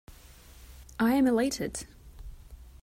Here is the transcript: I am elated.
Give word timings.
I 0.97 1.13
am 1.13 1.27
elated. 1.27 1.85